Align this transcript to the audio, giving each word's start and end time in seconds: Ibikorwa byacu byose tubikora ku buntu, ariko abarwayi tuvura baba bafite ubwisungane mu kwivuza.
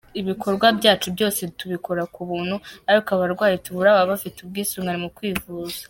Ibikorwa 0.21 0.67
byacu 0.79 1.07
byose 1.15 1.41
tubikora 1.59 2.03
ku 2.13 2.21
buntu, 2.29 2.55
ariko 2.89 3.09
abarwayi 3.15 3.55
tuvura 3.65 3.95
baba 3.95 4.11
bafite 4.11 4.37
ubwisungane 4.39 4.99
mu 5.03 5.09
kwivuza. 5.17 5.77